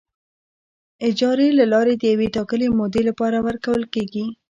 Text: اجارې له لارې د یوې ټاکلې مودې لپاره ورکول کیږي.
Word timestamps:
اجارې 1.09 1.47
له 1.59 1.65
لارې 1.73 1.93
د 1.97 2.03
یوې 2.13 2.27
ټاکلې 2.35 2.67
مودې 2.77 3.01
لپاره 3.09 3.37
ورکول 3.47 3.83
کیږي. 3.93 4.25